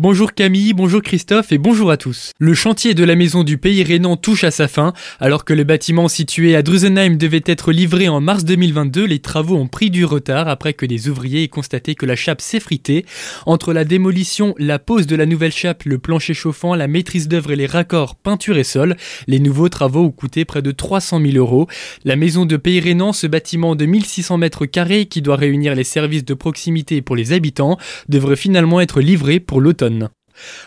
[0.00, 2.30] Bonjour Camille, bonjour Christophe et bonjour à tous.
[2.38, 4.92] Le chantier de la maison du pays rhénan touche à sa fin.
[5.18, 9.56] Alors que le bâtiment situé à Drusenheim devait être livré en mars 2022, les travaux
[9.56, 13.06] ont pris du retard après que des ouvriers aient constaté que la chape s'effritait.
[13.44, 17.50] Entre la démolition, la pose de la nouvelle chape, le plancher chauffant, la maîtrise d'œuvre
[17.50, 18.96] et les raccords peinture et sol,
[19.26, 21.66] les nouveaux travaux ont coûté près de 300 000 euros.
[22.04, 25.82] La maison de pays rhénan, ce bâtiment de 1600 mètres carrés qui doit réunir les
[25.82, 27.78] services de proximité pour les habitants,
[28.08, 29.87] devrait finalement être livré pour l'automne.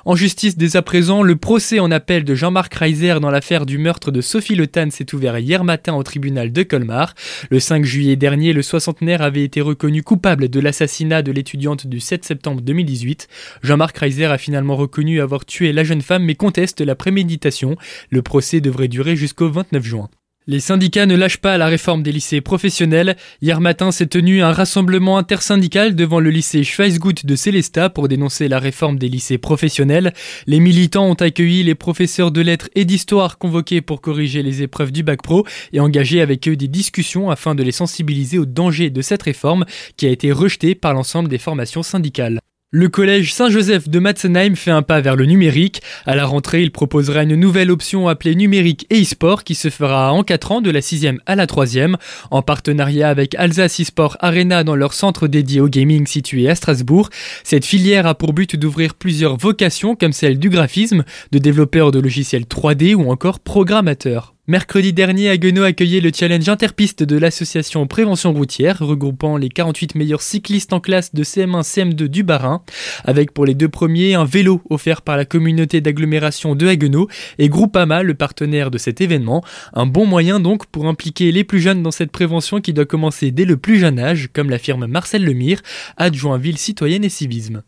[0.05, 3.77] En justice dès à présent, le procès en appel de Jean-Marc Reiser dans l'affaire du
[3.77, 7.13] meurtre de Sophie Le Tan s'est ouvert hier matin au tribunal de Colmar.
[7.49, 11.99] Le 5 juillet dernier, le soixantenaire avait été reconnu coupable de l'assassinat de l'étudiante du
[11.99, 13.27] 7 septembre 2018.
[13.63, 17.75] Jean-Marc Reiser a finalement reconnu avoir tué la jeune femme mais conteste la préméditation.
[18.09, 20.09] Le procès devrait durer jusqu'au 29 juin.
[20.47, 23.15] Les syndicats ne lâchent pas la réforme des lycées professionnels.
[23.43, 28.47] Hier matin s'est tenu un rassemblement intersyndical devant le lycée Schweizgut de Célestat pour dénoncer
[28.47, 30.13] la réforme des lycées professionnels.
[30.47, 34.91] Les militants ont accueilli les professeurs de lettres et d'histoire convoqués pour corriger les épreuves
[34.91, 38.89] du bac pro et engagé avec eux des discussions afin de les sensibiliser aux dangers
[38.89, 42.39] de cette réforme qui a été rejetée par l'ensemble des formations syndicales.
[42.73, 45.81] Le collège Saint-Joseph de Matzenheim fait un pas vers le numérique.
[46.05, 50.13] À la rentrée, il proposera une nouvelle option appelée numérique et e-sport qui se fera
[50.13, 51.95] en 4 ans de la 6e à la 3e,
[52.29, 57.09] en partenariat avec Alsace e-sport Arena dans leur centre dédié au gaming situé à Strasbourg.
[57.43, 61.99] Cette filière a pour but d'ouvrir plusieurs vocations comme celle du graphisme, de développeur de
[61.99, 64.33] logiciels 3D ou encore programmateur.
[64.51, 70.21] Mercredi dernier, Haguenau accueillait le challenge interpiste de l'association Prévention Routière, regroupant les 48 meilleurs
[70.21, 72.61] cyclistes en classe de CM1, CM2 du Barin,
[73.05, 77.07] avec pour les deux premiers un vélo offert par la communauté d'agglomération de Haguenau
[77.39, 79.41] et Groupama, le partenaire de cet événement.
[79.71, 83.31] Un bon moyen donc pour impliquer les plus jeunes dans cette prévention qui doit commencer
[83.31, 85.61] dès le plus jeune âge, comme l'affirme Marcel Lemire,
[85.95, 87.63] adjoint ville citoyenne et civisme.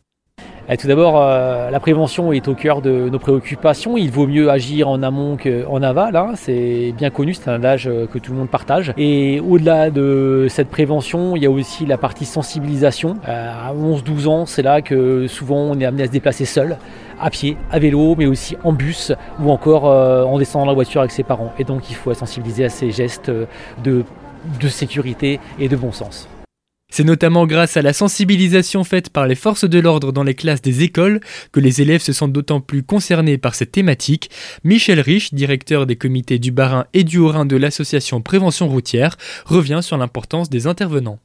[0.69, 3.97] Eh, tout d'abord, euh, la prévention est au cœur de nos préoccupations.
[3.97, 6.16] Il vaut mieux agir en amont qu'en aval.
[6.16, 6.31] Hein.
[6.36, 8.94] C'est bien connu, c'est un âge euh, que tout le monde partage.
[8.95, 13.18] Et au-delà de cette prévention, il y a aussi la partie sensibilisation.
[13.28, 16.78] Euh, à 11-12 ans, c'est là que souvent on est amené à se déplacer seul,
[17.19, 21.12] à pied, à vélo, mais aussi en bus ou encore en descendant la voiture avec
[21.12, 21.52] ses parents.
[21.59, 23.29] Et donc il faut sensibiliser à ces gestes
[23.84, 24.03] de
[24.69, 26.29] sécurité et de bon sens.
[26.96, 30.62] C'est notamment grâce à la sensibilisation faite par les forces de l'ordre dans les classes
[30.62, 31.22] des écoles
[31.52, 34.30] que les élèves se sentent d'autant plus concernés par cette thématique.
[34.64, 39.18] Michel Rich, directeur des comités du Barin et du Haut-Rhin de l'association Prévention routière,
[39.48, 41.18] revient sur l'importance des intervenants.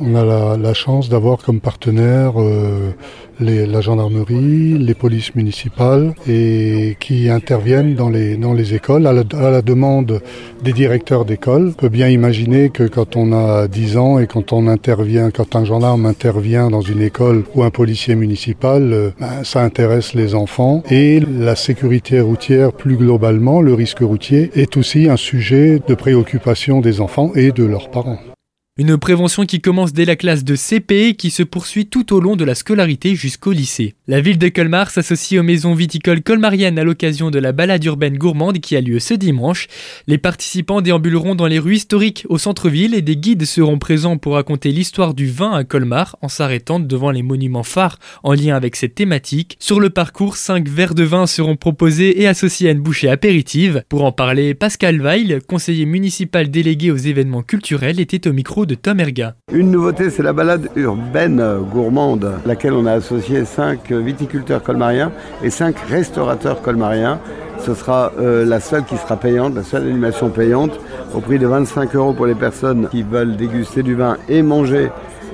[0.00, 2.92] On a la, chance d'avoir comme partenaire euh,
[3.40, 9.62] la gendarmerie, les polices municipales et qui interviennent dans les, dans les écoles à la,
[9.62, 10.20] demande
[10.62, 11.68] des directeurs d'école.
[11.70, 15.56] On peut bien imaginer que quand on a 10 ans et quand on intervient, quand
[15.56, 20.34] un gendarme intervient dans une école ou un policier municipal, euh, ben, ça intéresse les
[20.34, 25.94] enfants et la sécurité routière plus globalement, le risque routier est aussi un sujet de
[25.94, 28.18] préoccupation des enfants et de leurs parents.
[28.80, 32.20] Une prévention qui commence dès la classe de CP et qui se poursuit tout au
[32.20, 33.96] long de la scolarité jusqu'au lycée.
[34.06, 38.16] La ville de Colmar s'associe aux maisons viticoles colmariennes à l'occasion de la balade urbaine
[38.16, 39.66] gourmande qui a lieu ce dimanche.
[40.06, 44.34] Les participants déambuleront dans les rues historiques au centre-ville et des guides seront présents pour
[44.34, 48.76] raconter l'histoire du vin à Colmar en s'arrêtant devant les monuments phares en lien avec
[48.76, 49.56] cette thématique.
[49.58, 53.82] Sur le parcours, cinq verres de vin seront proposés et associés à une bouchée apéritive.
[53.88, 58.66] Pour en parler, Pascal Weil, conseiller municipal délégué aux événements culturels, était au micro
[59.52, 61.42] Une nouveauté, c'est la balade urbaine
[61.72, 65.12] gourmande, laquelle on a associé cinq viticulteurs colmariens
[65.42, 67.18] et cinq restaurateurs colmariens.
[67.60, 70.78] Ce sera euh, la seule qui sera payante, la seule animation payante,
[71.14, 74.90] au prix de 25 euros pour les personnes qui veulent déguster du vin et manger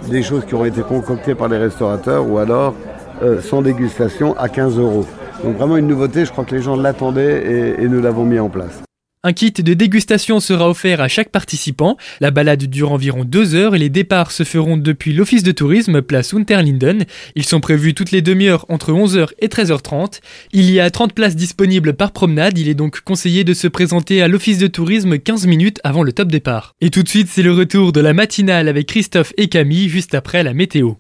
[0.08, 2.74] des choses qui auront été concoctées par les restaurateurs, ou alors
[3.22, 5.06] euh, sans dégustation à 15 euros.
[5.42, 8.48] Donc vraiment une nouveauté, je crois que les gens l'attendaient et nous l'avons mis en
[8.48, 8.84] place.
[9.26, 11.96] Un kit de dégustation sera offert à chaque participant.
[12.20, 16.02] La balade dure environ deux heures et les départs se feront depuis l'office de tourisme
[16.02, 17.06] place Unterlinden.
[17.34, 20.20] Ils sont prévus toutes les demi-heures entre 11h et 13h30.
[20.52, 22.58] Il y a 30 places disponibles par promenade.
[22.58, 26.12] Il est donc conseillé de se présenter à l'office de tourisme 15 minutes avant le
[26.12, 26.74] top départ.
[26.82, 30.14] Et tout de suite, c'est le retour de la matinale avec Christophe et Camille juste
[30.14, 30.96] après la météo.